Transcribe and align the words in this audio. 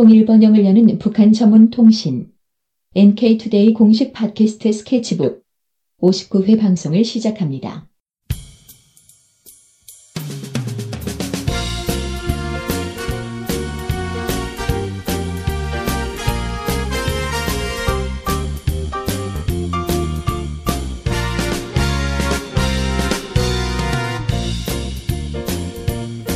통일 0.00 0.24
번영을 0.24 0.64
여는 0.64 0.98
북한 0.98 1.30
전문 1.30 1.68
통신 1.68 2.28
NK투데이 2.94 3.74
공식 3.74 4.14
팟캐스트 4.14 4.72
스케치북 4.72 5.44
59회 6.00 6.58
방송을 6.58 7.04
시작합니다. 7.04 7.86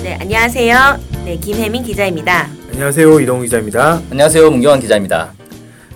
네, 0.03 0.13
안녕하세요. 0.21 0.77
네, 1.25 1.39
김혜민 1.39 1.83
기자입니다. 1.83 2.54
안녕하세요 2.75 3.21
이동 3.21 3.41
기자입니다. 3.43 4.03
안녕하세요. 4.11 4.51
문경환 4.51 4.81
기자입니다. 4.81 5.33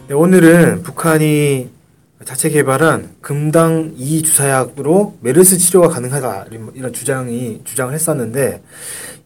네, 0.07 0.15
오늘은 0.15 0.85
북한이 0.85 1.69
자체 2.25 2.51
개발한 2.51 3.17
금당 3.21 3.95
2 3.97 4.23
주사약으로 4.23 5.17
메르스 5.21 5.59
치료가 5.59 5.89
가능하다 5.89 6.47
이런 6.75 6.93
주장이 6.93 7.63
주장을 7.65 7.93
했었는데 7.93 8.63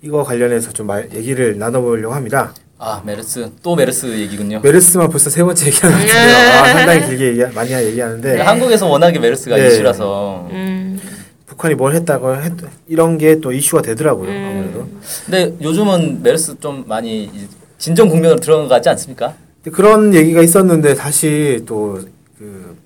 이거 0.01 0.25
관련해서 0.25 0.73
좀 0.73 0.87
말, 0.87 1.11
얘기를 1.13 1.59
나눠보려고 1.59 2.15
합니다. 2.15 2.55
아 2.79 3.03
메르스 3.05 3.51
또 3.63 3.77
메르스 3.77 4.07
얘기군요. 4.07 4.61
메르스만 4.61 5.11
벌써 5.11 5.29
세 5.29 5.45
번째 5.45 5.67
얘기하는 5.67 5.99
것 5.99 6.07
같은데요. 6.07 6.37
아, 6.63 6.69
상당히 6.69 7.07
길게 7.07 7.27
얘기, 7.27 7.55
많이 7.55 7.71
얘기하는데 7.71 8.33
네, 8.33 8.41
한국에서 8.41 8.87
워낙에 8.89 9.19
메르스가 9.19 9.57
네. 9.57 9.67
이슈라서. 9.69 10.49
음, 10.53 10.99
북한이 11.47 11.75
뭘 11.75 11.95
했다고 11.95 12.37
했, 12.37 12.53
이런 12.89 13.19
게 13.19 13.41
또 13.41 13.53
이슈가 13.53 13.83
되더라고요. 13.83 14.29
음. 14.31 14.49
아무래도. 14.51 14.89
근데 15.27 15.55
요즘은 15.65 16.23
메르스 16.23 16.59
좀 16.61 16.85
많이 16.87 17.31
진정 17.79 18.09
국면으로 18.09 18.39
들어간 18.41 18.69
것 18.69 18.75
같지 18.75 18.89
않습니까? 18.89 19.35
그런 19.73 20.15
얘기가 20.15 20.43
있었는데 20.43 20.95
다시 20.95 21.63
또 21.67 22.01
그 22.39 22.77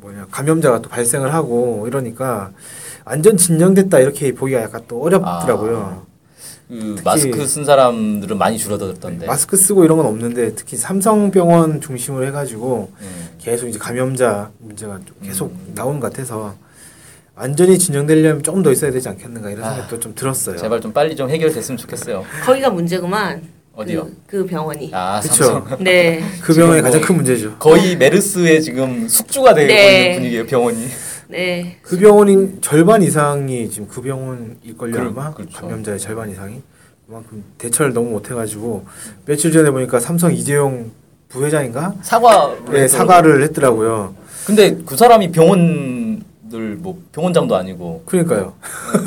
뭐냐 0.00 0.26
감염자가 0.32 0.82
또 0.82 0.88
발생을 0.88 1.32
하고 1.32 1.84
이러니까 1.86 2.50
완전 3.04 3.36
진정됐다 3.36 4.00
이렇게 4.00 4.32
보기가 4.34 4.62
약간 4.62 4.82
또 4.88 5.00
어렵더라고요. 5.02 6.04
그 6.68 6.96
마스크 7.04 7.46
쓴 7.46 7.64
사람들은 7.64 8.36
많이 8.36 8.58
줄어들었던데. 8.58 9.26
마스크 9.26 9.56
쓰고 9.56 9.84
이런 9.84 9.98
건 9.98 10.06
없는데 10.06 10.56
특히 10.56 10.76
삼성병원 10.76 11.80
중심으로 11.80 12.26
해가지고 12.26 12.90
네. 13.00 13.06
계속 13.38 13.68
이제 13.68 13.78
감염자 13.78 14.50
문제가 14.58 14.98
좀 15.06 15.14
계속 15.22 15.52
음. 15.52 15.72
나오는 15.76 16.00
것 16.00 16.10
같아서 16.12 16.56
완전히 17.36 17.78
진정되려면 17.78 18.42
조금 18.42 18.62
더 18.62 18.72
있어야 18.72 18.90
되지 18.90 19.08
않겠는가 19.10 19.50
이런 19.50 19.64
아, 19.64 19.70
생각도 19.74 20.00
좀 20.00 20.14
들었어요. 20.14 20.56
제발 20.56 20.80
좀 20.80 20.92
빨리 20.92 21.14
좀 21.14 21.28
해결됐으면 21.28 21.76
좋겠어요. 21.76 22.24
거기가 22.44 22.70
문제구만. 22.70 23.42
어디요? 23.74 24.04
그, 24.26 24.38
그 24.38 24.46
병원이. 24.46 24.90
아. 24.94 25.20
삼성. 25.20 25.66
네. 25.84 26.22
그 26.42 26.54
병원이 26.54 26.80
가장 26.80 26.98
뭐큰 27.00 27.16
문제죠. 27.16 27.56
거의 27.58 27.94
메르스의 27.96 28.62
지금 28.62 29.06
숙주가 29.06 29.52
되고 29.52 29.66
네. 29.68 30.00
있는 30.04 30.14
분위기예요 30.16 30.46
병원이. 30.46 30.88
네. 31.28 31.76
그 31.82 31.98
병원인 31.98 32.58
절반 32.62 33.02
이상이 33.02 33.68
지금 33.68 33.86
그 33.88 34.00
병원일 34.00 34.76
걸요 34.78 34.92
그렇- 34.92 35.08
아마 35.08 35.34
그렇죠. 35.34 35.52
감염자의 35.60 35.98
절반 35.98 36.30
이상이 36.30 36.62
그만큼 37.06 37.44
대처를 37.58 37.92
너무 37.92 38.10
못해가지고 38.12 38.86
며칠 39.26 39.52
전에 39.52 39.70
보니까 39.70 40.00
삼성 40.00 40.32
이재용 40.32 40.90
부회장인가 41.28 41.96
사과. 42.00 42.56
네, 42.70 42.88
사과를 42.88 43.42
했더라고요. 43.42 44.14
근데 44.46 44.78
그 44.86 44.96
사람이 44.96 45.32
병원 45.32 46.05
들뭐 46.56 46.98
병원장도 47.12 47.54
아니고 47.56 48.02
그러니까요. 48.06 48.54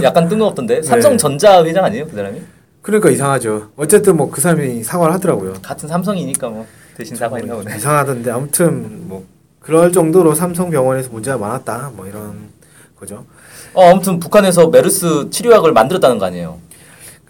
약간 0.04 0.24
네. 0.26 0.30
뜬금없던데 0.30 0.82
삼성전자 0.84 1.64
회장 1.64 1.84
아니에요 1.86 2.06
그 2.08 2.16
사람이? 2.16 2.42
그러니까 2.82 3.10
이상하죠. 3.10 3.70
어쨌든 3.76 4.18
뭐 4.18 4.30
그 4.30 4.42
사람이 4.42 4.84
사과를 4.84 5.14
하더라고요. 5.16 5.54
같은 5.62 5.88
삼성이니까 5.90 6.50
뭐 6.50 6.66
대신 6.96 7.16
사과했나 7.16 7.56
보네. 7.56 7.76
이상하던데 7.78 8.32
아무튼 8.32 9.08
뭐 9.08 9.26
그럴 9.60 9.92
정도로 9.92 10.34
삼성 10.36 10.70
병원에서 10.70 11.10
문제가 11.12 11.38
많았다 11.38 11.92
뭐 11.96 12.08
이런 12.08 12.50
거죠. 12.98 13.26
어, 13.74 13.90
아무튼 13.92 14.20
북한에서 14.20 14.68
메르스 14.70 15.30
치료약을 15.30 15.74
만들었다는 15.74 16.18
거 16.20 16.26
아니에요? 16.26 16.60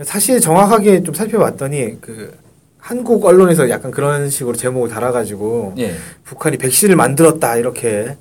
사실 0.03 0.39
정확하게 0.39 1.03
좀 1.03 1.13
살펴봤더니 1.13 1.99
그 1.99 2.37
한국 2.77 3.25
언론에서 3.25 3.69
약간 3.69 3.91
그런 3.91 4.29
식으로 4.29 4.55
제목을 4.55 4.87
달아가지고 4.89 5.75
예. 5.79 5.95
북한이 6.23 6.57
백신을 6.57 6.95
만들었다 6.95 7.57
이렇게 7.57 8.15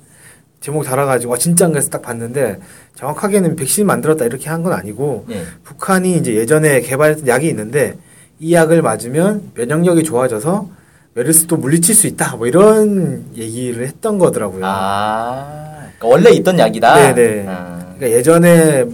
제목 0.59 0.83
달아가지고 0.83 1.33
어, 1.33 1.37
진짜인가 1.37 1.77
해서 1.77 1.89
딱 1.89 2.01
봤는데 2.01 2.59
정확하게는 2.95 3.55
백신 3.55 3.85
만들었다 3.87 4.25
이렇게 4.25 4.49
한 4.49 4.63
건 4.63 4.73
아니고 4.73 5.25
예. 5.29 5.43
북한이 5.63 6.17
이제 6.17 6.35
예전에 6.35 6.81
개발했던 6.81 7.27
약이 7.27 7.47
있는데 7.47 7.97
이 8.39 8.53
약을 8.53 8.81
맞으면 8.81 9.51
면역력이 9.55 10.03
좋아져서 10.03 10.69
메르스도 11.13 11.57
물리칠 11.57 11.95
수 11.95 12.07
있다 12.07 12.35
뭐 12.35 12.45
이런 12.47 13.25
얘기를 13.35 13.85
했던 13.87 14.17
거더라고요. 14.19 14.61
아, 14.65 15.83
그러니까 15.97 16.07
원래 16.07 16.29
있던 16.31 16.59
약이다. 16.59 17.13
네네. 17.13 17.45
아, 17.47 17.93
그러니까 17.97 18.17
예전에 18.17 18.85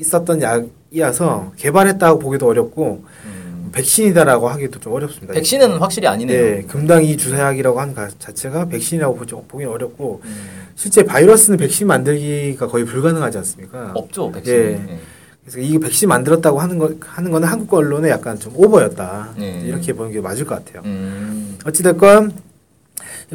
있었던 0.00 0.40
약이어서 0.40 1.52
개발했다고 1.56 2.18
보기도 2.20 2.46
어렵고 2.48 3.04
음. 3.24 3.37
백신이다라고 3.72 4.48
하기도 4.48 4.78
좀 4.80 4.92
어렵습니다. 4.92 5.34
백신은 5.34 5.78
확실히 5.78 6.08
아니네요. 6.08 6.42
네, 6.56 6.62
금당이 6.62 7.16
주사약이라고 7.16 7.80
한 7.80 7.94
가- 7.94 8.08
자체가 8.18 8.66
백신이라고 8.66 9.16
보기- 9.18 9.48
보기는 9.48 9.72
어렵고 9.72 10.20
음. 10.24 10.36
실제 10.74 11.02
바이러스는 11.04 11.58
백신 11.58 11.86
만들기가 11.86 12.68
거의 12.68 12.84
불가능하지 12.84 13.38
않습니까? 13.38 13.92
없죠 13.94 14.30
백신. 14.32 14.54
예. 14.54 14.58
예. 14.88 14.98
그래서 15.42 15.60
이 15.60 15.78
백신 15.78 16.08
만들었다고 16.08 16.58
하는 16.60 16.78
거 16.78 16.92
하는 17.00 17.30
거는 17.30 17.48
한국 17.48 17.74
언론에 17.74 18.10
약간 18.10 18.38
좀 18.38 18.52
오버였다 18.54 19.34
네. 19.38 19.62
이렇게 19.64 19.92
보는 19.94 20.12
게 20.12 20.20
맞을 20.20 20.44
것 20.44 20.62
같아요. 20.64 20.82
음. 20.84 21.58
어찌됐건 21.64 22.32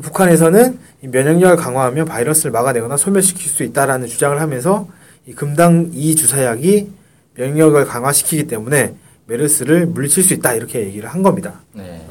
북한에서는 0.02 0.80
이 1.04 1.08
면역력을 1.08 1.56
강화하면 1.58 2.06
바이러스를 2.06 2.52
막아내거나 2.52 2.98
소멸시킬 2.98 3.50
수 3.52 3.64
있다라는 3.64 4.08
주장을 4.08 4.40
하면서 4.40 4.88
이 5.28 5.34
금당 5.34 5.90
2 5.94 6.16
주사약이 6.16 6.90
면역력을 7.36 7.86
강화시키기 7.86 8.48
때문에 8.48 8.96
메르스를 9.26 9.86
물리칠 9.88 10.24
수 10.24 10.34
있다 10.34 10.54
이렇게 10.54 10.82
얘기를 10.82 11.10
한 11.10 11.24
겁니다. 11.24 11.62
네. 11.74 12.06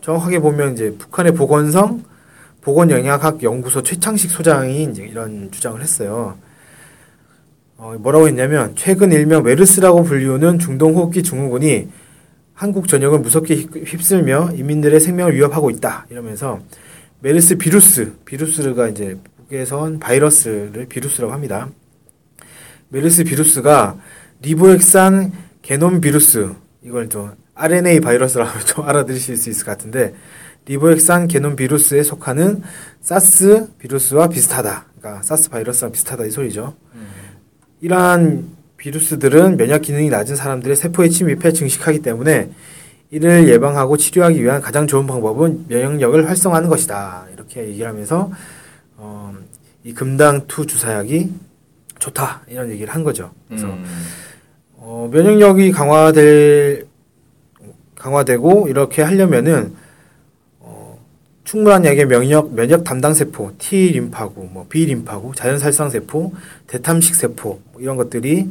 정확하게 0.00 0.38
보면 0.40 0.72
이제 0.72 0.94
북한의 0.98 1.32
보건성 1.34 2.02
보건영양학 2.62 3.42
연구소 3.42 3.82
최창식 3.82 4.30
소장이 4.30 4.84
이제 4.84 5.02
이런 5.04 5.50
주장을 5.50 5.80
했어요. 5.80 6.36
어, 7.76 7.94
뭐라고 7.98 8.26
했냐면 8.26 8.74
최근 8.76 9.12
일명 9.12 9.42
메르스라고 9.44 10.02
불리우는 10.02 10.58
중동호흡기 10.58 11.22
증후군이 11.22 11.88
한국 12.54 12.88
전역을 12.88 13.20
무섭게 13.20 13.54
휩- 13.54 13.76
휩쓸며 13.86 14.50
인민들의 14.56 14.98
생명을 14.98 15.34
위협하고 15.36 15.70
있다 15.70 16.06
이러면서 16.10 16.58
메르스 17.20 17.56
비루스 17.56 18.14
비루스가 18.24 18.88
이제 18.88 19.16
북에선 19.48 20.00
바이러스를 20.00 20.86
비루스라고 20.88 21.32
합니다. 21.32 21.68
메르스 22.88 23.22
비루스가 23.22 23.96
리보핵산 24.42 25.32
게놈 25.68 26.00
비루스 26.00 26.54
이걸 26.82 27.10
좀 27.10 27.32
RNA 27.54 28.00
바이러스라고 28.00 28.58
좀 28.64 28.88
알아들으실 28.88 29.36
수 29.36 29.50
있을 29.50 29.66
것 29.66 29.72
같은데 29.72 30.14
리보핵산 30.64 31.28
게놈 31.28 31.56
비루스에 31.56 32.02
속하는 32.02 32.62
사스 33.02 33.68
비루스와 33.78 34.28
비슷하다. 34.28 34.86
그러니까 34.96 35.22
사스 35.22 35.50
바이러스랑 35.50 35.92
비슷하다 35.92 36.24
이 36.24 36.30
소리죠. 36.30 36.74
이러한 37.82 38.48
비루스들은 38.78 39.58
면역 39.58 39.82
기능이 39.82 40.08
낮은 40.08 40.36
사람들의 40.36 40.74
세포에 40.74 41.10
침입해 41.10 41.52
증식하기 41.52 42.00
때문에 42.00 42.50
이를 43.10 43.48
예방하고 43.48 43.98
치료하기 43.98 44.42
위한 44.42 44.62
가장 44.62 44.86
좋은 44.86 45.06
방법은 45.06 45.66
면역력을 45.68 46.28
활성화하는 46.30 46.70
것이다. 46.70 47.26
이렇게 47.34 47.66
얘기를 47.68 47.86
하면서 47.86 48.32
어, 48.96 49.34
이 49.84 49.92
금당 49.92 50.46
two 50.46 50.64
주사약이 50.64 51.30
좋다 51.98 52.42
이런 52.48 52.70
얘기를 52.70 52.94
한 52.94 53.04
거죠. 53.04 53.32
그래서 53.48 53.66
음. 53.66 53.84
어, 54.90 55.06
면역력이 55.12 55.70
강화될 55.72 56.86
강화되고 57.94 58.68
이렇게 58.68 59.02
하려면은 59.02 59.74
어, 60.60 60.98
충분한 61.44 61.84
양의 61.84 62.06
면역 62.06 62.54
면역 62.54 62.84
담당 62.84 63.12
세포, 63.12 63.52
T 63.58 63.92
림파구, 63.92 64.48
뭐 64.50 64.64
B 64.66 64.86
림파구, 64.86 65.34
자연 65.34 65.58
살상 65.58 65.90
세포, 65.90 66.32
대탐식 66.68 67.14
세포 67.16 67.60
뭐 67.72 67.82
이런 67.82 67.98
것들이 67.98 68.48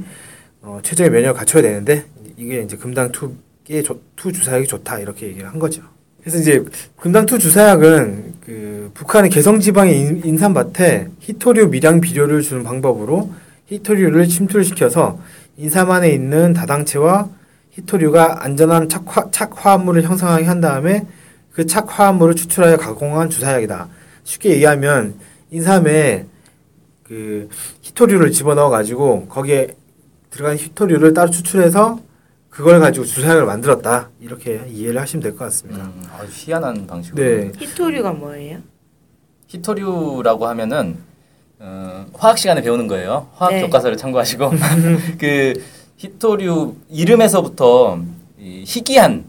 어, 0.61 0.79
최적의 0.83 1.09
면역을 1.09 1.33
갖춰야 1.33 1.63
되는데 1.63 2.05
이게 2.37 2.61
이제 2.61 2.77
금당 2.77 3.11
two의 3.11 3.83
two 4.15 4.31
주사약이 4.31 4.67
좋다 4.67 4.99
이렇게 4.99 5.25
얘기를 5.29 5.49
한 5.49 5.57
거죠. 5.57 5.81
그래서 6.21 6.37
이제 6.37 6.63
금당 6.97 7.25
two 7.25 7.39
주사약은 7.39 8.33
그 8.45 8.91
북한의 8.93 9.31
개성 9.31 9.59
지방의 9.59 9.99
인- 9.99 10.21
인삼밭에 10.23 11.07
희토류 11.19 11.69
미량 11.69 11.99
비료를 11.99 12.43
주는 12.43 12.61
방법으로 12.61 13.31
희토류를 13.65 14.27
침투를 14.27 14.63
시켜서 14.65 15.19
인삼 15.57 15.89
안에 15.91 16.11
있는 16.11 16.53
다당체와 16.53 17.29
희토류가 17.71 18.43
안전한 18.43 18.87
착화, 18.89 19.29
착화합물을 19.31 20.03
형성하게 20.03 20.45
한 20.45 20.61
다음에 20.61 21.05
그 21.51 21.65
착화합물을 21.65 22.35
추출하여 22.35 22.77
가공한 22.77 23.29
주사약이다. 23.29 23.87
쉽게 24.23 24.51
얘기하면 24.51 25.15
인삼에 25.49 26.25
그 27.03 27.49
희토류를 27.81 28.31
집어넣어 28.31 28.69
가지고 28.69 29.27
거기에 29.27 29.75
들어간 30.29 30.57
희토류를 30.57 31.13
따로 31.13 31.31
추출해서 31.31 31.99
그 32.49 32.57
그걸 32.63 32.79
가지고 32.79 33.05
주사약을 33.05 33.45
만들었다 33.45 34.09
이렇게 34.19 34.63
이해를 34.67 34.99
하시면 35.01 35.21
될 35.23 35.31
것 35.33 35.45
같습니다. 35.45 35.83
음, 35.85 36.03
아주 36.17 36.31
희한한 36.33 36.87
방식으로. 36.87 37.23
네, 37.23 37.51
히토류가 37.57 38.13
뭐예요? 38.13 38.59
히토류라고 39.47 40.47
하면은 40.47 40.97
어, 41.59 42.05
화학 42.13 42.37
시간에 42.37 42.61
배우는 42.61 42.87
거예요. 42.87 43.27
화학 43.35 43.53
네. 43.53 43.61
교과서를 43.61 43.97
참고하시고 43.97 44.51
그 45.17 45.53
히토류 45.97 46.75
이름에서부터 46.89 47.99
이 48.39 48.63
희귀한 48.65 49.25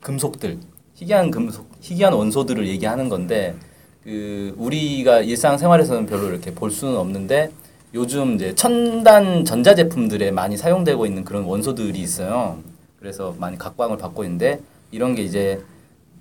금속들, 0.00 0.58
희귀한 0.94 1.30
금속, 1.30 1.68
희귀한 1.80 2.12
원소들을 2.12 2.68
얘기하는 2.68 3.08
건데 3.08 3.56
그 4.04 4.54
우리가 4.56 5.20
일상 5.20 5.58
생활에서는 5.58 6.06
별로 6.06 6.28
이렇게 6.28 6.54
볼 6.54 6.70
수는 6.70 6.96
없는데 6.96 7.50
요즘 7.94 8.36
이제 8.36 8.54
첨단 8.54 9.44
전자 9.44 9.74
제품들에 9.74 10.30
많이 10.30 10.56
사용되고 10.56 11.06
있는 11.06 11.24
그런 11.24 11.44
원소들이 11.44 11.98
있어요. 11.98 12.58
그래서 12.98 13.34
많이 13.38 13.58
각광을 13.58 13.98
받고 13.98 14.24
있는데 14.24 14.60
이런 14.92 15.14
게 15.14 15.22
이제 15.22 15.60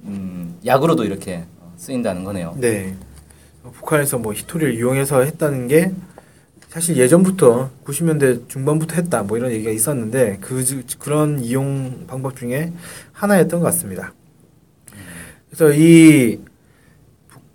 음, 0.04 0.60
약으로도 0.66 1.06
이렇게 1.06 1.44
쓰인다는 1.78 2.24
거네요. 2.24 2.56
네. 2.58 2.96
북한에서 3.64 4.18
뭐 4.18 4.34
히토리를 4.34 4.76
이용해서 4.76 5.22
했다는 5.22 5.68
게 5.68 5.92
사실 6.70 6.96
예전부터 6.98 7.70
90년대 7.86 8.48
중반부터 8.48 8.96
했다 8.96 9.24
뭐 9.24 9.38
이런 9.38 9.52
얘기가 9.52 9.72
있었는데 9.72 10.38
그 10.40 10.64
그런 11.00 11.44
이용 11.44 12.06
방법 12.08 12.38
중에 12.38 12.72
하나였던 13.12 13.60
것 13.60 13.66
같습니다. 13.68 14.14
그래서 15.50 15.74
이, 15.74 16.40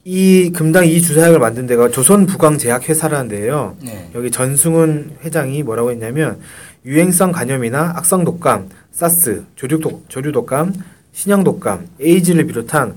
이 0.04 0.52
금당 0.54 0.86
이 0.86 1.00
주사약을 1.00 1.38
만든 1.38 1.66
데가 1.66 1.88
조선 1.88 2.26
부강 2.26 2.58
제약 2.58 2.88
회사라는 2.88 3.28
데예요. 3.28 3.76
네. 3.82 4.10
여기 4.14 4.30
전승훈 4.30 5.16
회장이 5.24 5.62
뭐라고 5.62 5.90
했냐면 5.90 6.38
유행성 6.84 7.32
간염이나 7.32 7.94
악성 7.96 8.24
독감, 8.24 8.68
사스, 8.92 9.44
조류, 9.56 9.80
독, 9.80 10.08
조류 10.08 10.30
독감, 10.32 10.74
신형 11.12 11.42
독감, 11.42 11.88
에이즈를 12.00 12.46
비롯한 12.46 12.96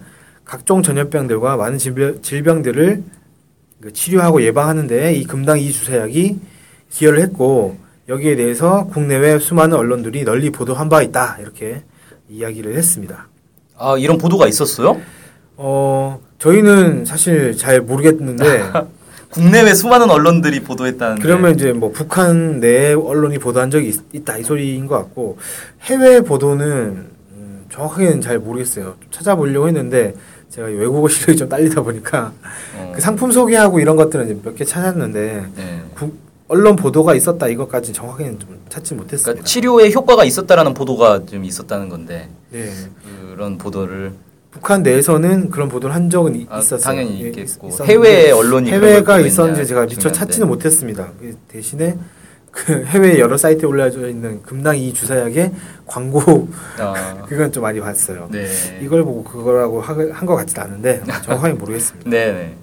각종 0.49 0.81
전염병들과 0.81 1.57
많은 1.57 1.77
질병, 1.77 2.23
질병들을 2.23 3.03
그 3.81 3.93
치료하고 3.93 4.41
예방하는데 4.41 5.13
이 5.13 5.23
금당 5.25 5.59
이 5.59 5.71
주사약이 5.71 6.39
기여를 6.89 7.21
했고 7.21 7.77
여기에 8.07 8.35
대해서 8.35 8.87
국내외 8.87 9.37
수많은 9.37 9.77
언론들이 9.77 10.23
널리 10.23 10.49
보도한 10.49 10.89
바 10.89 11.03
있다 11.03 11.37
이렇게 11.39 11.83
이야기를 12.29 12.75
했습니다. 12.75 13.27
아 13.77 13.95
이런 13.99 14.17
보도가 14.17 14.47
있었어요? 14.47 14.99
어 15.55 16.19
저희는 16.39 17.05
사실 17.05 17.55
잘 17.55 17.81
모르겠는데 17.81 18.71
국내외 19.29 19.75
수많은 19.75 20.09
언론들이 20.09 20.61
보도했다는데. 20.61 21.21
그러면 21.21 21.53
이제 21.53 21.73
뭐 21.73 21.91
북한 21.91 22.59
내 22.59 22.93
언론이 22.93 23.37
보도한 23.37 23.69
적이 23.69 23.93
있, 24.13 24.25
다이 24.25 24.41
소리인 24.41 24.87
것 24.87 24.97
같고 24.97 25.37
해외 25.83 26.21
보도는 26.21 26.65
음, 27.33 27.65
정확하게는 27.71 28.21
잘 28.21 28.39
모르겠어요. 28.39 28.95
좀 28.99 29.11
찾아보려고 29.11 29.67
했는데 29.67 30.15
제가 30.49 30.67
외국어 30.67 31.07
실력이 31.07 31.37
좀 31.37 31.49
딸리다 31.49 31.81
보니까 31.81 32.31
어, 32.75 32.91
그 32.95 33.01
상품 33.01 33.31
소개하고 33.31 33.79
이런 33.79 33.95
것들은 33.95 34.41
몇 34.43 34.55
개 34.55 34.65
찾았는데 34.65 35.45
네. 35.55 35.81
국- 35.95 36.17
언론 36.47 36.75
보도가 36.75 37.13
있었다 37.13 37.47
이것까지 37.47 37.93
정확하게는 37.93 38.39
좀 38.39 38.59
찾지 38.69 38.95
못했습니다. 38.95 39.23
그러니까 39.33 39.45
치료에 39.45 39.91
효과가 39.91 40.23
있었다라는 40.25 40.73
보도가 40.73 41.25
좀 41.27 41.45
있었다는 41.45 41.89
건데 41.89 42.27
네. 42.49 42.71
그런 43.35 43.59
보도를 43.59 44.13
북한 44.49 44.81
내에서는 44.81 45.51
그런 45.51 45.69
보도를 45.69 45.93
한 45.93 46.09
적은 46.09 46.35
이- 46.35 46.47
아, 46.49 46.57
있었어요. 46.57 46.79
당연히 46.79 47.21
예, 47.23 47.27
있겠고 47.27 47.69
해외 47.85 48.31
언론이 48.31 48.71
해외가 48.71 49.19
있었는지 49.19 49.67
제가 49.67 49.81
미처 49.81 49.99
중요한데. 50.01 50.17
찾지는 50.19 50.47
못했습니다. 50.47 51.09
그 51.21 51.37
대신에 51.47 51.95
그 52.65 52.83
해외 52.85 53.19
여러 53.19 53.37
사이트에 53.37 53.67
올라져 53.67 54.07
있는 54.09 54.41
금당 54.43 54.77
이 54.77 54.93
주사약의 54.93 55.51
광고 55.85 56.49
아, 56.77 57.23
그건 57.27 57.51
좀 57.51 57.63
많이 57.63 57.79
봤어요. 57.79 58.27
네. 58.31 58.47
이걸 58.81 59.03
보고 59.03 59.23
그거라고 59.23 59.81
한 59.81 59.97
것 60.25 60.35
같지는 60.35 60.63
않은데 60.65 61.01
정확하게 61.23 61.53
모르겠습니다. 61.53 62.09
네네. 62.09 62.55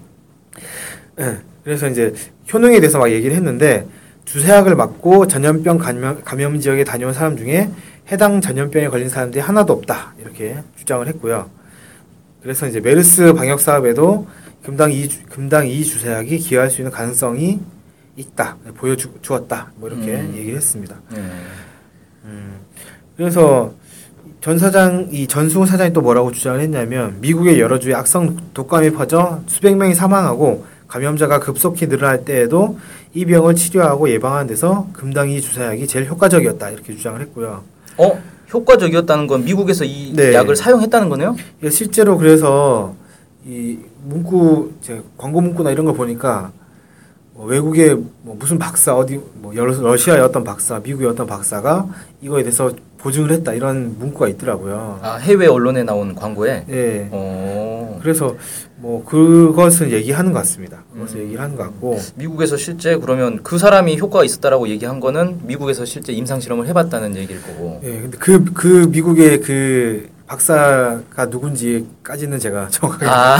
예, 1.20 1.36
그래서 1.64 1.88
이제 1.88 2.12
효능에 2.52 2.78
대해서 2.80 2.98
막 2.98 3.10
얘기를 3.10 3.34
했는데 3.36 3.86
주사약을 4.26 4.74
맞고 4.74 5.26
전염병 5.28 5.78
감염, 5.78 6.22
감염 6.24 6.60
지역에 6.60 6.84
다녀온 6.84 7.12
사람 7.12 7.36
중에 7.36 7.70
해당 8.10 8.40
전염병에 8.40 8.88
걸린 8.88 9.08
사람들이 9.08 9.40
하나도 9.40 9.72
없다 9.72 10.14
이렇게 10.20 10.56
주장을 10.76 11.06
했고요. 11.06 11.48
그래서 12.42 12.66
이제 12.68 12.80
메르스 12.80 13.32
방역 13.32 13.60
사업에도 13.60 14.26
금당 14.64 14.92
이 14.92 15.08
주- 15.08 15.24
금당 15.26 15.66
이 15.68 15.84
주사약이 15.84 16.38
기여할 16.38 16.70
수 16.70 16.80
있는 16.80 16.90
가능성이 16.92 17.60
있다 18.16 18.56
보여주었다 18.76 19.72
뭐 19.76 19.88
이렇게 19.88 20.14
음. 20.14 20.34
얘기를 20.36 20.56
했습니다. 20.56 20.96
네. 21.10 21.22
그래서 23.16 23.72
전 24.40 24.58
사장 24.58 25.08
이 25.10 25.26
전승우 25.26 25.66
사장이 25.66 25.92
또 25.92 26.00
뭐라고 26.00 26.30
주장을 26.32 26.60
했냐면 26.60 27.20
미국의 27.20 27.60
여러 27.60 27.78
주에 27.78 27.94
악성 27.94 28.36
독감이 28.54 28.90
퍼져 28.90 29.40
수백 29.46 29.76
명이 29.76 29.94
사망하고 29.94 30.64
감염자가 30.88 31.40
급속히 31.40 31.88
늘어날 31.88 32.24
때에도 32.24 32.78
이 33.12 33.24
병을 33.24 33.54
치료하고 33.54 34.08
예방하는 34.10 34.46
데서 34.46 34.88
금당이 34.92 35.40
주사약이 35.40 35.86
제일 35.86 36.06
효과적이었다 36.06 36.70
이렇게 36.70 36.94
주장을 36.94 37.20
했고요. 37.20 37.64
어 37.98 38.22
효과적이었다는 38.52 39.26
건 39.26 39.44
미국에서 39.44 39.84
이 39.84 40.12
네. 40.14 40.34
약을 40.34 40.54
사용했다는 40.54 41.08
거네요? 41.08 41.34
이게 41.58 41.70
실제로 41.70 42.16
그래서 42.16 42.94
이 43.44 43.78
문구 44.04 44.74
제 44.80 45.02
광고 45.16 45.40
문구나 45.40 45.72
이런 45.72 45.86
거 45.86 45.92
보니까 45.92 46.52
뭐 46.52 46.65
외국의 47.38 47.94
뭐 48.22 48.36
무슨 48.38 48.58
박사 48.58 48.96
어디 48.96 49.20
뭐 49.34 49.52
러시아의 49.54 50.20
어떤 50.22 50.42
박사, 50.44 50.78
미국의 50.78 51.08
어떤 51.08 51.26
박사가 51.26 51.86
이거에 52.22 52.42
대해서 52.42 52.72
보증을 52.98 53.30
했다 53.30 53.52
이런 53.52 53.96
문구가 53.98 54.28
있더라고요. 54.28 54.98
아 55.02 55.16
해외 55.16 55.46
언론에 55.46 55.84
나온 55.84 56.14
광고에. 56.14 56.64
예. 56.68 57.08
어. 57.12 57.98
그래서 58.02 58.36
뭐 58.76 59.04
그것을 59.04 59.92
얘기하는 59.92 60.32
것 60.32 60.40
같습니다. 60.40 60.82
그것을 60.92 61.18
음. 61.18 61.22
얘기를 61.24 61.40
하는 61.40 61.56
것 61.56 61.64
같고 61.64 61.98
미국에서 62.16 62.56
실제 62.56 62.96
그러면 62.96 63.42
그 63.42 63.58
사람이 63.58 63.98
효과가 63.98 64.24
있었다라고 64.24 64.68
얘기한 64.68 65.00
거는 65.00 65.40
미국에서 65.44 65.84
실제 65.84 66.12
임상 66.12 66.40
실험을 66.40 66.66
해봤다는 66.68 67.16
얘기일 67.16 67.42
거고. 67.42 67.80
예 67.84 68.00
근데 68.00 68.18
그그 68.18 68.88
미국의 68.90 69.40
그 69.40 70.08
박사가 70.26 71.26
누군지까지는 71.26 72.38
제가 72.38 72.68
정확하게 72.70 73.06
아 73.06 73.36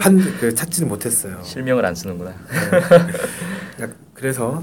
한그 0.00 0.54
찾지는 0.54 0.88
못했어요. 0.88 1.38
실명을 1.42 1.84
안 1.84 1.94
쓰는구나. 1.94 2.32
그러니까 3.76 3.98
그래서 4.14 4.62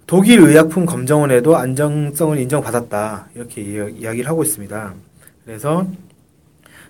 독일 0.07 0.41
의약품 0.41 0.87
검정원에도 0.87 1.57
안정성을 1.57 2.39
인정받았다 2.39 3.29
이렇게 3.35 3.63
이야- 3.63 3.89
이야기를 3.89 4.29
하고 4.29 4.43
있습니다. 4.43 4.95
그래서 5.45 5.87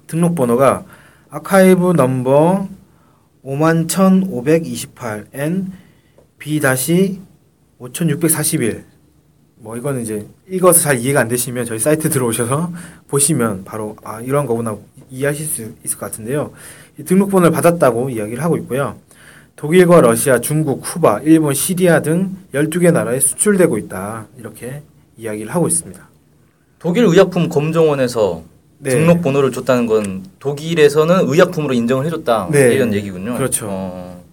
등록 0.06 0.34
번호가 0.34 0.84
아카이브 1.30 1.92
넘버 1.96 2.68
51,528N 3.44 5.66
B-5641. 6.38 8.82
뭐 9.60 9.76
이거는 9.76 10.02
이제 10.02 10.26
읽어서 10.48 10.80
잘 10.80 10.98
이해가 10.98 11.20
안 11.20 11.28
되시면 11.28 11.64
저희 11.64 11.78
사이트 11.78 12.08
들어오셔서 12.08 12.72
보시면 13.08 13.64
바로 13.64 13.96
아 14.04 14.20
이런 14.20 14.46
거구나 14.46 14.76
이해하실 15.10 15.46
수 15.46 15.72
있을 15.84 15.98
것 15.98 16.06
같은데요. 16.06 16.52
이 16.98 17.04
등록번호를 17.04 17.50
받았다고 17.50 18.10
이야기를 18.10 18.42
하고 18.42 18.56
있고요. 18.58 18.96
독일과 19.56 20.00
러시아, 20.02 20.40
중국, 20.40 20.82
쿠바, 20.82 21.22
일본, 21.24 21.52
시리아 21.52 22.00
등 22.00 22.36
12개 22.54 22.92
나라에 22.92 23.18
수출되고 23.18 23.76
있다. 23.78 24.26
이렇게 24.38 24.82
이야기를 25.16 25.52
하고 25.52 25.66
있습니다. 25.66 26.08
독일 26.78 27.04
의약품 27.04 27.48
검정원에서 27.48 28.44
네. 28.78 28.90
등록 28.90 29.22
번호를 29.22 29.50
줬다는 29.50 29.86
건 29.86 30.24
독일에서는 30.38 31.28
의약품으로 31.28 31.74
인정을 31.74 32.06
해줬다 32.06 32.50
네. 32.52 32.74
이런 32.74 32.94
얘기군요. 32.94 33.36
그렇죠. 33.36 33.66
어. 33.68 34.24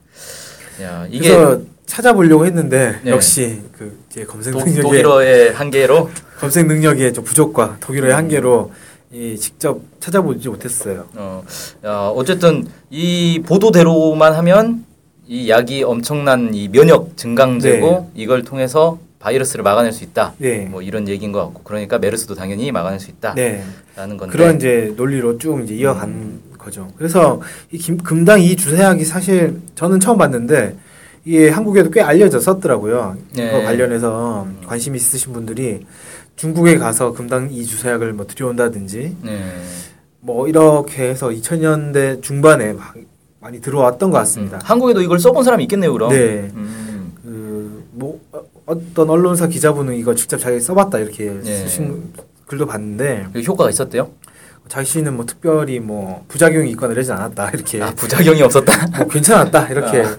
야 0.83 1.07
이게 1.09 1.29
그래서 1.29 1.61
찾아보려고 1.87 2.45
했는데 2.45 2.99
네. 3.03 3.11
역시 3.11 3.61
그 3.71 3.97
제 4.15 4.23
검색 4.23 4.53
도, 4.53 4.59
능력에 4.59 4.81
독일어의 4.81 5.53
한계로 5.53 6.09
검색 6.39 6.67
능력의 6.67 7.13
좀 7.13 7.25
부족과 7.25 7.75
독일어의 7.81 8.13
음. 8.13 8.17
한계로 8.17 8.71
이 9.11 9.35
직접 9.37 9.81
찾아보지 9.99 10.47
못했어요. 10.47 11.03
어, 11.15 11.43
야, 11.85 12.13
어쨌든 12.15 12.65
이 12.89 13.41
보도대로만 13.45 14.31
하면 14.35 14.85
이 15.27 15.49
약이 15.49 15.83
엄청난 15.83 16.53
이 16.53 16.69
면역 16.69 17.17
증강제고 17.17 17.87
네. 17.87 18.21
이걸 18.21 18.45
통해서 18.45 18.99
바이러스를 19.19 19.63
막아낼 19.63 19.91
수 19.91 20.05
있다. 20.05 20.33
네. 20.37 20.59
뭐 20.59 20.81
이런 20.81 21.09
얘기인 21.09 21.33
것 21.33 21.43
같고 21.43 21.63
그러니까 21.63 21.99
메르스도 21.99 22.35
당연히 22.35 22.71
막아낼 22.71 23.01
수 23.01 23.11
있다라는 23.11 23.35
네. 23.43 23.63
건데 23.95 24.27
그런 24.29 24.55
이제 24.55 24.93
논리로 24.95 25.37
쭉 25.39 25.61
이제 25.65 25.73
이어간 25.73 26.09
음. 26.09 26.41
거죠. 26.57 26.87
그래서 26.97 27.41
이 27.69 27.77
김, 27.77 27.97
금당 27.97 28.41
이 28.41 28.55
주사약이 28.55 29.03
사실 29.03 29.59
저는 29.75 29.99
처음 29.99 30.17
봤는데 30.19 30.77
이게 31.25 31.49
한국에도 31.49 31.89
꽤 31.89 32.01
알려졌었더라고요. 32.01 33.17
네. 33.33 33.47
이거 33.49 33.61
관련해서 33.63 34.47
관심 34.67 34.95
있으신 34.95 35.33
분들이 35.33 35.85
중국에 36.35 36.77
가서 36.77 37.13
금당 37.13 37.49
이 37.51 37.65
주사약을 37.65 38.13
뭐 38.13 38.27
들여온다든지 38.27 39.17
네. 39.23 39.51
뭐 40.19 40.47
이렇게 40.47 41.09
해서 41.09 41.29
2000년대 41.29 42.21
중반에 42.21 42.73
막 42.73 42.93
많이 43.39 43.59
들어왔던 43.59 44.11
것 44.11 44.17
음, 44.17 44.21
같습니다. 44.21 44.59
한국에도 44.63 45.01
이걸 45.01 45.19
써본 45.19 45.43
사람이 45.43 45.63
있겠네요, 45.63 45.93
그럼. 45.93 46.09
네. 46.11 46.51
음. 46.53 47.13
그뭐 47.97 48.19
어떤 48.67 49.09
언론사 49.09 49.47
기자분은 49.47 49.95
이거 49.95 50.13
직접 50.13 50.37
자기 50.37 50.59
써봤다 50.59 50.99
이렇게 50.99 51.25
네. 51.25 51.43
쓰신 51.43 52.13
글도 52.45 52.67
봤는데 52.67 53.27
그 53.33 53.39
효과가 53.41 53.71
있었대요? 53.71 54.09
자신은 54.67 55.15
뭐 55.15 55.25
특별히 55.25 55.79
뭐 55.79 56.23
부작용이 56.27 56.69
있거나 56.71 56.93
이러지 56.93 57.11
않았다 57.11 57.49
이렇게 57.51 57.81
아 57.81 57.91
부작용이 57.95 58.41
없었다. 58.43 58.87
뭐 58.97 59.07
괜찮았다 59.07 59.67
이렇게 59.69 60.01
아, 60.01 60.17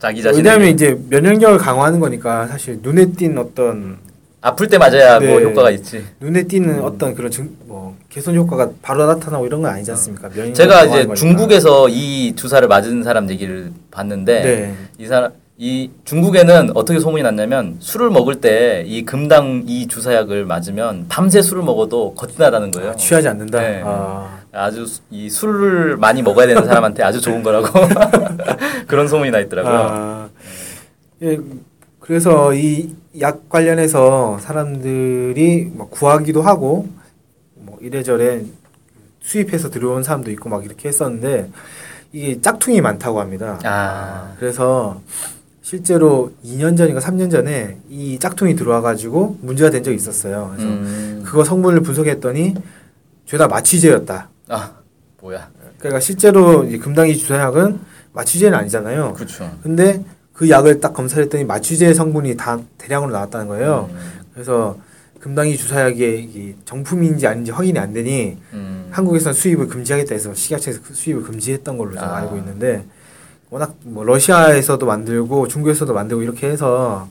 자기 0.00 0.22
자신. 0.22 0.38
왜냐하면 0.38 0.68
이제 0.68 0.98
면역력을 1.10 1.58
강화하는 1.58 2.00
거니까 2.00 2.46
사실 2.46 2.78
눈에 2.82 3.12
띈 3.12 3.36
어떤 3.38 3.98
아플 4.40 4.66
때 4.68 4.78
맞아야 4.78 5.20
뭐 5.20 5.38
네. 5.38 5.44
효과가 5.44 5.70
있지. 5.72 6.02
눈에 6.20 6.44
띄는 6.44 6.78
음. 6.78 6.84
어떤 6.84 7.14
그런 7.14 7.30
증, 7.30 7.50
뭐 7.66 7.94
개선 8.08 8.34
효과가 8.34 8.70
바로 8.80 9.04
나타나고 9.06 9.46
이런 9.46 9.60
건 9.60 9.70
아니지 9.72 9.90
않습니까? 9.90 10.28
면역력 10.30 10.54
제가 10.54 10.84
이제 10.84 10.94
거니까. 11.00 11.14
중국에서 11.14 11.88
이 11.90 12.34
주사를 12.34 12.66
맞은 12.66 13.02
사람 13.02 13.28
얘기를 13.28 13.70
봤는데 13.90 14.42
네. 14.42 14.74
이 14.98 15.06
사람 15.06 15.32
이 15.58 15.90
중국에는 16.06 16.70
어떻게 16.74 16.98
소문이 16.98 17.22
났냐면 17.22 17.76
술을 17.80 18.08
먹을 18.08 18.40
때 18.40 18.82
이 18.86 19.04
금당 19.04 19.64
이 19.66 19.86
주사약을 19.86 20.46
맞으면 20.46 21.04
밤새 21.10 21.42
술을 21.42 21.62
먹어도 21.62 22.14
거뜬하다는 22.14 22.70
거예요. 22.70 22.90
아, 22.92 22.96
취하지 22.96 23.28
않는다. 23.28 23.60
네. 23.60 23.82
아, 23.84 24.39
아주 24.52 24.86
수- 24.86 25.00
이 25.10 25.30
술을 25.30 25.96
많이 25.96 26.22
먹어야 26.22 26.46
되는 26.46 26.64
사람한테 26.64 27.02
아주 27.02 27.20
좋은 27.20 27.42
거라고 27.42 27.68
그런 28.88 29.06
소문이 29.08 29.30
나 29.30 29.38
있더라고요. 29.40 29.74
아, 29.74 30.28
예, 31.22 31.38
그래서 32.00 32.54
이 32.54 32.94
약 33.18 33.48
관련해서 33.48 34.38
사람들이 34.38 35.64
뭐 35.74 35.88
구하기도 35.88 36.42
하고 36.42 36.88
뭐 37.56 37.76
이래저래 37.80 38.42
수입해서 39.20 39.68
들어온 39.68 40.04
사람도 40.04 40.30
있고 40.30 40.48
막 40.48 40.64
이렇게 40.64 40.88
했었는데 40.88 41.50
이게 42.12 42.40
짝퉁이 42.40 42.80
많다고 42.80 43.20
합니다. 43.20 43.58
아, 43.64 44.32
그래서 44.38 45.00
실제로 45.60 46.30
2년 46.44 46.76
전인가 46.76 47.00
3년 47.00 47.32
전에 47.32 47.78
이 47.88 48.16
짝퉁이 48.20 48.54
들어와가지고 48.54 49.38
문제가 49.42 49.70
된 49.70 49.82
적이 49.82 49.96
있었어요. 49.96 50.52
그래서 50.54 50.70
음. 50.72 51.22
그거 51.26 51.42
성분을 51.42 51.80
분석했더니 51.80 52.54
죄다 53.26 53.48
마취제였다. 53.48 54.28
아 54.50 54.72
뭐야? 55.20 55.48
그러니까 55.78 56.00
실제로 56.00 56.64
이 56.64 56.78
금당이 56.78 57.16
주사약은 57.16 57.80
마취제는 58.12 58.58
아니잖아요. 58.58 59.14
그렇죠. 59.14 59.50
근데 59.62 60.04
그 60.32 60.50
약을 60.50 60.80
딱 60.80 60.92
검사를 60.92 61.22
했더니 61.22 61.44
마취제 61.44 61.94
성분이 61.94 62.36
다 62.36 62.58
대량으로 62.78 63.12
나왔다는 63.12 63.46
거예요. 63.46 63.88
음, 63.92 63.98
그래서 64.32 64.78
금당이 65.20 65.56
주사약이 65.56 66.30
이 66.34 66.54
정품인지 66.64 67.26
아닌지 67.26 67.50
확인이 67.50 67.78
안 67.78 67.92
되니 67.92 68.38
음. 68.54 68.88
한국에서는 68.90 69.34
수입을 69.34 69.68
금지하겠다 69.68 70.14
해서 70.14 70.34
식약청에서 70.34 70.80
그 70.82 70.94
수입을 70.94 71.22
금지했던 71.22 71.76
걸로 71.76 71.92
제가 71.92 72.16
아. 72.16 72.16
알고 72.20 72.36
있는데 72.38 72.84
워낙 73.50 73.74
뭐 73.82 74.04
러시아에서도 74.04 74.84
만들고 74.84 75.46
중국에서도 75.48 75.92
만들고 75.92 76.22
이렇게 76.22 76.48
해서 76.48 77.08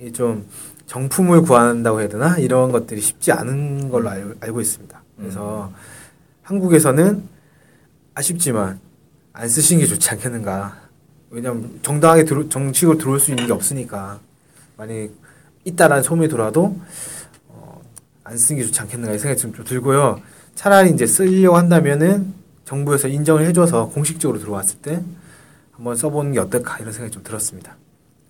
이좀 0.00 0.46
정품을 0.86 1.42
구한다고 1.42 2.00
해야 2.00 2.08
되나 2.08 2.38
이런 2.38 2.70
것들이 2.70 3.00
쉽지 3.00 3.32
않은 3.32 3.90
걸로 3.90 4.08
알, 4.08 4.34
알고 4.40 4.60
있습니다. 4.60 5.02
그래서 5.18 5.72
한국에서는 6.48 7.22
아쉽지만 8.14 8.80
안 9.34 9.48
쓰시는 9.48 9.82
게 9.82 9.86
좋지 9.86 10.08
않겠는가. 10.10 10.80
왜냐면 11.30 11.78
정당하게 11.82 12.24
들어, 12.24 12.48
정식으로 12.48 12.96
들어올 12.96 13.20
수 13.20 13.30
있는 13.30 13.46
게 13.46 13.52
없으니까 13.52 14.18
만약 14.78 15.10
있다라는 15.64 16.02
소문이 16.02 16.28
돌아도 16.30 16.80
어, 17.48 17.82
안 18.24 18.38
쓰는 18.38 18.60
게 18.60 18.66
좋지 18.66 18.80
않겠는가 18.80 19.14
이 19.14 19.18
생각이 19.18 19.38
좀, 19.38 19.52
좀 19.52 19.64
들고요. 19.66 20.22
차라리 20.54 20.90
이제 20.90 21.06
쓰려고 21.06 21.58
한다면은 21.58 22.32
정부에서 22.64 23.08
인정을 23.08 23.44
해줘서 23.46 23.90
공식적으로 23.90 24.38
들어왔을 24.38 24.78
때 24.78 25.04
한번 25.72 25.96
써보는 25.96 26.32
게 26.32 26.40
어떨까 26.40 26.78
이런 26.78 26.92
생각이 26.92 27.12
좀 27.12 27.22
들었습니다. 27.22 27.76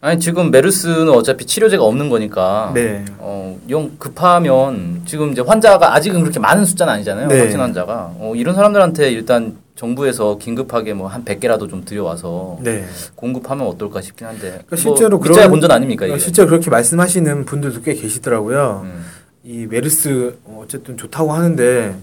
아니 0.01 0.21
지금 0.21 0.53
메르스는 0.53 1.09
어차피 1.11 1.45
치료제가 1.45 1.83
없는 1.83 2.09
거니까 2.09 2.71
네. 2.73 3.05
어, 3.19 3.59
영 3.69 3.91
급하면 3.99 5.03
지금 5.05 5.33
이제 5.33 5.41
환자가 5.41 5.93
아직은 5.95 6.21
그렇게 6.21 6.39
많은 6.39 6.65
숫자는 6.65 6.93
아니잖아요. 6.95 7.27
네. 7.27 7.41
확진 7.41 7.59
환자가. 7.59 8.13
어, 8.17 8.33
이런 8.37 8.55
사람들한테 8.55 9.11
일단 9.11 9.57
정부에서 9.75 10.39
긴급하게 10.39 10.95
뭐 10.95 11.09
한 11.09 11.25
100개라도 11.25 11.69
좀 11.69 11.85
들여와서 11.85 12.59
네. 12.63 12.85
공급하면 13.17 13.67
어떨까 13.67 14.01
싶긴 14.01 14.29
한데. 14.29 14.51
그러니까 14.67 14.77
실제로 14.77 15.19
뭐 15.19 15.27
믿자야 15.27 15.35
그런- 15.47 15.51
본전 15.51 15.71
아닙니까 15.73 16.07
이게. 16.07 16.17
실제로 16.19 16.47
그렇게 16.49 16.71
말씀하시는 16.71 17.45
분들도 17.45 17.83
꽤 17.83 17.95
계시더라고요. 17.95 18.83
음. 18.85 19.05
이 19.43 19.67
메르스 19.67 20.37
어, 20.45 20.63
어쨌든 20.65 20.97
좋다고 20.97 21.33
하는데 21.33 21.97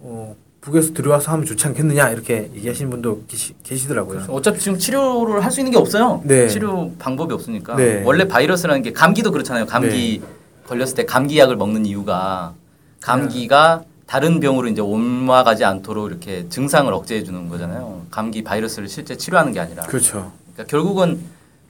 어, 0.00 0.34
북에서 0.68 0.92
들어와서 0.92 1.32
하면 1.32 1.46
좋지 1.46 1.66
않겠느냐 1.66 2.10
이렇게 2.10 2.50
얘기하시는 2.54 2.90
분도 2.90 3.22
계시, 3.26 3.54
계시더라고요. 3.62 4.24
어차피 4.28 4.60
지금 4.60 4.78
치료를 4.78 5.42
할 5.44 5.48
수 5.48 5.60
있는 5.60 5.72
게 5.72 5.78
없어요. 5.78 6.20
네. 6.24 6.46
치료 6.46 6.92
방법이 6.98 7.32
없으니까. 7.32 7.74
네. 7.76 8.02
원래 8.04 8.28
바이러스라는 8.28 8.82
게 8.82 8.92
감기도 8.92 9.30
그렇잖아요. 9.32 9.64
감기 9.64 10.20
걸렸을 10.66 10.94
때 10.94 11.04
감기약을 11.06 11.56
먹는 11.56 11.86
이유가 11.86 12.52
감기가 13.00 13.82
다른 14.06 14.38
병으로 14.40 14.68
이제 14.68 14.82
옮아가지 14.82 15.64
않도록 15.64 16.10
이렇게 16.10 16.46
증상을 16.50 16.92
억제해 16.92 17.24
주는 17.24 17.48
거잖아요. 17.48 18.02
감기 18.10 18.44
바이러스를 18.44 18.88
실제 18.88 19.16
치료하는 19.16 19.52
게 19.52 19.60
아니라. 19.60 19.84
그렇죠. 19.84 20.32
그러니까 20.52 20.70
결국은 20.70 21.18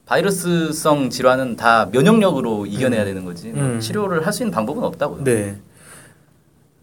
바이러스성 0.07 1.11
질환은 1.11 1.55
다 1.57 1.88
면역력으로 1.93 2.67
이겨내야 2.67 3.05
되는 3.05 3.25
거지. 3.25 3.49
뭐 3.49 3.62
음. 3.62 3.81
치료를 3.81 4.26
할 4.26 4.33
수 4.33 4.43
있는 4.43 4.52
방법은 4.52 4.83
없다고요. 4.83 5.23
네. 5.23 5.57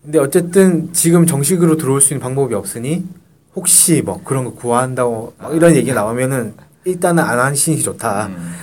근데 0.06 0.20
어쨌든 0.20 0.94
지금 0.94 1.26
정식으로 1.26 1.78
들어올 1.78 2.00
수 2.00 2.14
있는 2.14 2.22
방법이 2.22 2.54
없으니 2.54 3.04
혹시 3.56 4.04
뭐 4.04 4.22
그런 4.24 4.46
거 4.46 4.54
구한다고 4.54 5.34
막 5.40 5.56
이런 5.56 5.76
얘기가 5.76 5.96
나오면은 5.96 6.54
일단은 6.86 7.24
안 7.24 7.40
하시는 7.40 7.76
게 7.76 7.84
좋다. 7.84 8.28
음. 8.28 8.54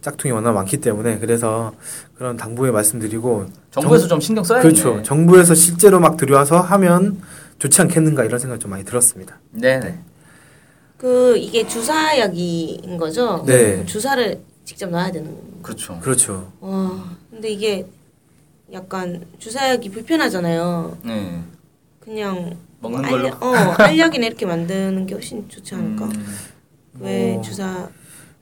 짝퉁이 0.00 0.32
워낙 0.32 0.52
많기 0.52 0.78
때문에 0.78 1.20
그래서 1.20 1.72
그런 2.16 2.36
당부에 2.36 2.72
말씀드리고 2.72 3.46
정부에서 3.70 4.08
좀 4.08 4.20
신경 4.20 4.42
써야겠네. 4.42 4.74
그렇죠. 4.74 5.02
정부에서 5.04 5.54
실제로 5.54 6.00
막 6.00 6.16
들여와서 6.16 6.60
하면 6.60 7.20
좋지 7.60 7.80
않겠는가 7.82 8.24
이런 8.24 8.40
생각 8.40 8.58
좀 8.58 8.72
많이 8.72 8.84
들었습니다. 8.84 9.38
네네. 9.52 9.98
그 10.96 11.36
이게 11.36 11.64
주사약인 11.66 12.96
거죠? 12.96 13.44
네. 13.46 13.84
주사를 13.86 14.40
직접 14.64 14.90
놔야 14.90 15.12
되는. 15.12 15.32
그렇죠. 15.62 16.00
그렇죠. 16.00 16.52
와, 16.60 17.04
근데 17.30 17.50
이게 17.50 17.86
약간 18.72 19.24
주사약이 19.38 19.90
불편하잖아요. 19.90 20.98
네. 21.04 21.40
그냥 22.00 22.56
먹는 22.80 23.00
뭐 23.02 23.10
걸로. 23.10 23.24
알약, 23.26 23.42
어, 23.42 23.54
알약이나 23.82 24.26
이렇게 24.26 24.46
만드는 24.46 25.06
게 25.06 25.14
훨씬 25.14 25.48
좋지 25.48 25.74
않을까? 25.74 26.04
음, 26.06 26.36
왜 27.00 27.32
뭐. 27.34 27.42
주사? 27.42 27.88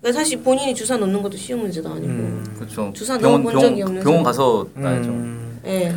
그러니까 0.00 0.21
사실 0.21 0.40
본인이 0.42 0.75
주사 0.75 0.97
놓는 0.97 1.23
것도 1.23 1.37
쉬운 1.37 1.61
문제도 1.61 1.88
아니고. 1.88 2.06
음. 2.06 2.54
그렇죠. 2.59 2.92
주사 2.95 3.16
병원 3.18 3.42
넣어본 3.45 3.61
적이 3.61 3.76
병원 3.76 3.88
없는 3.88 4.02
병원. 4.04 4.23
가서 4.25 4.66
놔야죠. 4.75 5.09
음, 5.11 5.61
예. 5.66 5.95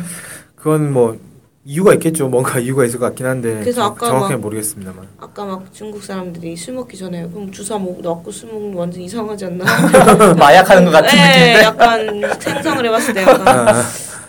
그건 0.54 0.92
뭐 0.92 1.18
이유가 1.64 1.92
있겠죠. 1.94 2.28
뭔가 2.28 2.58
이유가 2.58 2.84
있을 2.84 2.98
것 2.98 3.06
같긴 3.06 3.26
한데 3.26 3.60
그래서 3.60 3.82
정- 3.82 3.92
아까 3.92 4.28
막- 4.30 4.40
모르겠습니다만. 4.40 5.06
아까 5.18 5.44
막 5.44 5.72
중국 5.72 6.02
사람들이 6.02 6.56
술 6.56 6.74
먹기 6.74 6.96
전에 6.96 7.28
그럼 7.28 7.52
주사 7.52 7.76
뭐 7.78 7.98
넣고 8.00 8.30
술 8.32 8.50
먹는 8.50 8.74
거 8.74 8.80
완전 8.80 9.02
이상하지 9.02 9.44
않나? 9.44 9.64
마약하는 10.38 10.84
것 10.86 10.90
같은 10.90 11.08
네, 11.18 11.26
느낌인데. 11.28 11.62
약간 11.64 12.40
생성을 12.40 12.86
해봤을 12.86 13.14
때 13.14 13.22
약간 13.22 13.74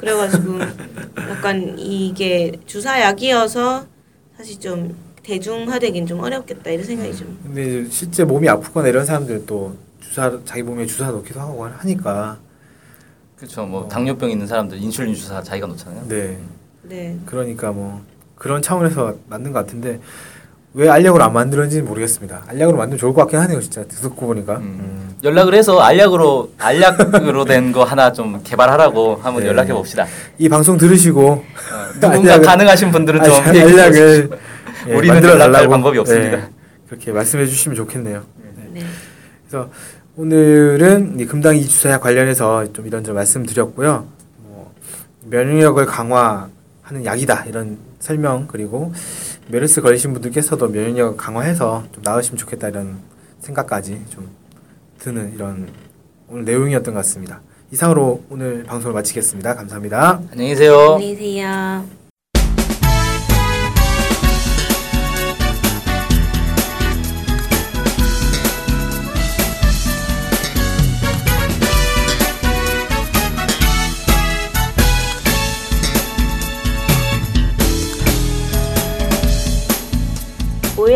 그래가지고 0.02 0.60
약간 1.30 1.78
이게 1.78 2.60
주사약이어서 2.66 3.86
사실 4.36 4.60
좀 4.60 4.96
대중화되긴 5.22 6.08
좀 6.08 6.20
어렵겠다 6.20 6.72
이런 6.72 6.84
생각이 6.84 7.16
좀. 7.16 7.40
근데 7.44 7.88
실제 7.90 8.24
몸이 8.24 8.50
아프거나 8.50 8.88
이런 8.88 9.06
사람들 9.06 9.46
또 9.46 9.78
주사 10.00 10.40
자기 10.44 10.64
몸에 10.64 10.88
주사 10.88 11.12
놓기도 11.12 11.40
하고 11.40 11.66
하니까 11.66 12.40
그렇죠. 13.38 13.66
뭐 13.66 13.88
당뇨병 13.88 14.32
있는 14.32 14.48
사람들 14.48 14.80
인슐린 14.80 15.14
주사 15.14 15.42
자기가 15.44 15.68
놓잖아요. 15.68 16.08
네 16.08 16.40
네. 16.82 17.18
그러니까 17.28 17.72
뭐 17.72 18.02
그런 18.36 18.64
차원에서 18.64 19.16
맞는 19.30 19.52
것 19.52 19.60
같은데 19.60 20.00
왜 20.74 20.88
알약으로 20.90 21.22
안 21.24 21.34
만들었는지는 21.34 21.86
모르겠습니다. 21.86 22.44
알약으로 22.48 22.78
만들면 22.78 22.98
좋을 22.98 23.14
것 23.14 23.22
같긴 23.22 23.40
하네요, 23.40 23.60
진짜 23.60 23.84
듣고 23.84 24.28
보니까. 24.28 24.56
음. 24.58 24.62
음. 24.80 25.16
연락을 25.24 25.54
해서 25.54 25.80
알약으로 25.80 26.54
알약으로 26.58 27.44
된 27.46 27.72
거 27.74 27.84
하나 27.84 28.12
좀 28.14 28.42
개발하라고 28.44 29.18
한번 29.22 29.44
네. 29.44 29.50
연락해 29.50 29.74
봅시다. 29.74 30.06
이 30.38 30.48
방송 30.50 30.78
들으시고 30.78 31.30
어, 31.30 31.44
누군가 32.00 32.38
알약을- 32.38 32.46
가능하신 32.46 32.92
분들은 32.92 33.24
좀 33.24 33.34
알-. 33.34 33.58
알약을 33.58 34.30
예, 34.88 34.94
우리는 34.96 35.14
만들어 35.16 35.38
달라고. 35.38 35.70
방법이 35.70 35.98
없습니다. 36.00 36.38
네, 36.38 36.44
그렇게 36.88 37.12
말씀해 37.12 37.46
주시면 37.46 37.76
좋겠네요. 37.76 38.24
네. 38.74 38.82
그래서 39.48 39.70
오늘은 40.16 41.20
이 41.20 41.26
금당 41.26 41.56
이 41.58 41.66
주사약 41.68 42.02
관련해서 42.02 42.72
좀 42.74 42.88
이런저런 42.88 43.16
말씀드렸고요. 43.16 44.08
뭐 44.38 44.74
면역력을 45.26 45.86
강화하는 45.86 47.06
약이다 47.06 47.46
이런 47.46 47.78
설명 48.00 48.48
그리고 48.48 48.92
메르스 49.52 49.82
걸리신 49.82 50.14
분들께서도 50.14 50.70
면역력을 50.70 51.18
강화해서 51.18 51.84
좀 51.92 52.02
나으시면 52.04 52.38
좋겠다 52.38 52.70
이런 52.70 53.00
생각까지 53.40 54.02
좀 54.10 54.30
드는 55.00 55.34
이런 55.34 55.68
오늘 56.30 56.46
내용이었던 56.46 56.94
것 56.94 57.00
같습니다. 57.00 57.42
이상으로 57.72 58.24
오늘 58.30 58.64
방송을 58.64 58.94
마치겠습니다. 58.94 59.56
감사합니다. 59.56 60.22
안녕히 60.32 60.50
계세요. 60.50 60.94
안녕히 60.94 61.16
계세요. 61.16 62.01